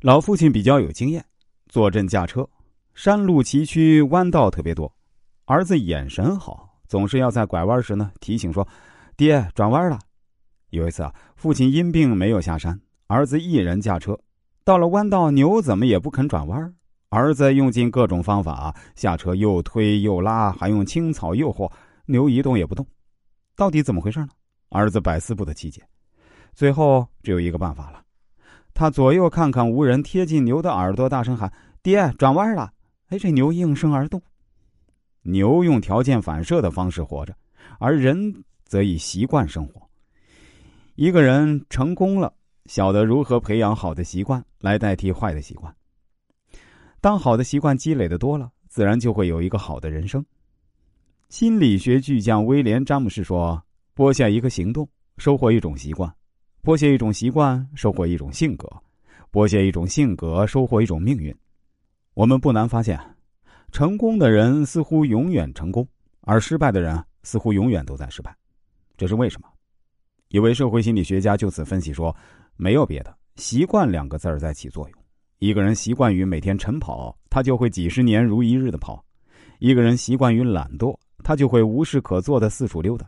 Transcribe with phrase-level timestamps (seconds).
[0.00, 1.24] 老父亲比较有经验，
[1.68, 2.48] 坐镇驾车，
[2.94, 4.94] 山路崎岖，弯道特别多。
[5.44, 8.66] 儿子眼神好，总是要在拐弯时呢提醒说
[9.18, 9.98] ：“爹，转弯了。”
[10.70, 14.16] 有一次啊，父亲因病没有下山，儿子一人驾车，
[14.62, 16.72] 到了弯道，牛怎么也不肯转弯。
[17.08, 21.68] 儿子用尽各种方法下车，又推又拉，还用青草诱惑
[22.06, 22.86] 牛一动也不动。
[23.56, 24.28] 到底怎么回事呢？
[24.68, 25.82] 儿子百思不得其解。
[26.54, 28.00] 最后只有一个办法了。
[28.78, 32.72] 他左右看看无人，贴近牛的耳朵，大声喊：“爹，转弯了！”
[33.10, 34.22] 哎，这牛应声而动。
[35.22, 37.34] 牛用条件反射的方式活着，
[37.80, 39.82] 而人则以习惯生活。
[40.94, 42.32] 一个人成功了，
[42.66, 45.74] 晓得如何培养好的习惯来代替坏的习惯。
[47.00, 50.24] 当好的习惯积累的多了，自然就会有一个好的人生。
[51.30, 53.60] 心理学巨匠威廉·詹姆士说
[53.92, 56.08] ：“播下一个行动，收获一种习惯。”
[56.60, 58.66] 播下一种习惯，收获一种性格；
[59.30, 61.34] 播下一种性格，收获一种命运。
[62.14, 62.98] 我们不难发现，
[63.70, 65.86] 成功的人似乎永远成功，
[66.22, 68.36] 而失败的人似乎永远都在失败。
[68.96, 69.48] 这是为什么？
[70.28, 72.14] 一位社会心理学家就此分析说：
[72.56, 74.98] 没有别的，习惯两个字儿在起作用。
[75.38, 79.02] 一个人习惯于每天晨跑，他就会几十年如一日的跑；
[79.60, 83.06] 一个人习惯于懒惰，他就会无事可做的四处溜达；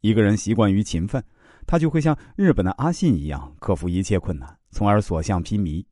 [0.00, 1.24] 一个人习惯于勤奋。
[1.68, 5.84] 他就会像日本的阿信一样克服一切困难，从而所向披靡。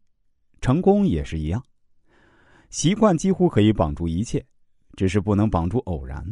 [0.63, 1.63] 成功也是一样，
[2.71, 4.43] 习惯几乎可以绑住一切，
[4.97, 6.25] 只是不能绑住偶然。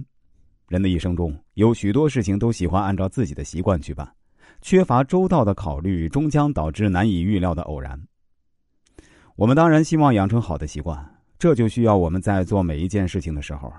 [0.69, 4.11] 人的一生中有许多事情都喜欢按照自己的习惯去办，
[4.63, 8.03] 缺乏周到的考虑，终将导致难以预料的偶然。
[9.37, 13.73] 我们当然希望养成好的习惯，这就需要我们在做每一件事情的时候。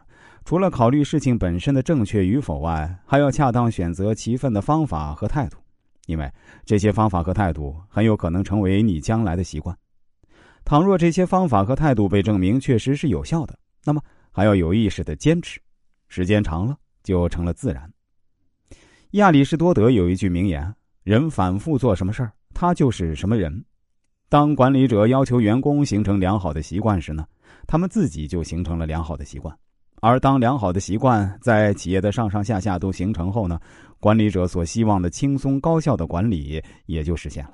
[0.43, 5.57] 除了考虑事情本身的正确与否外，还要恰当选择其分的方法和态度，
[6.05, 6.31] 因为
[6.63, 9.75] 这些方法和态度很有可能成为你将来的习惯。
[10.63, 13.99] 倘若这些方法和态度被证明确实是有效的，那么
[14.31, 15.59] 还要有意识的坚持，
[16.09, 17.91] 时间长了就成了自然。
[19.11, 20.71] 亚里士多德有一句名言
[21.03, 23.65] ：“人反复做什么事儿，他就是什么人。”
[24.29, 27.25] 当管理者要求员工形成良好的习惯时呢，
[27.67, 29.55] 他们自己就形成了良好的习惯。
[30.01, 33.59] 而当良好的习惯在企业的上上下下都形成后呢，
[33.99, 37.51] 管理者所希望的轻松高效的管理也就实现了。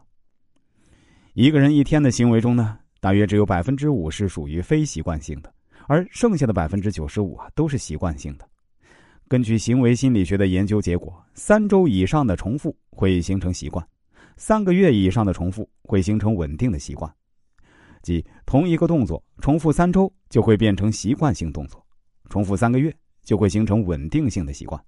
[1.33, 5.53] 一个人一天的行为中呢，大约只有百分之五是属于非习惯性的，
[5.87, 8.45] 而剩下的百分之九十五啊都是习惯性的。
[9.29, 13.87] 根据行为心理学的研究结果，三周以上的重复会形成习惯，
[14.35, 17.09] 三个月以上的重复会形成稳定的习惯，
[18.01, 21.85] 即同一个动作重复三周就会变成习惯性动作。
[22.29, 24.81] 重复三个月就会形成稳定性的习惯。